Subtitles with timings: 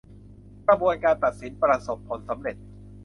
[0.67, 2.57] กระบวนการตัดสินประสบผลสำเร็จ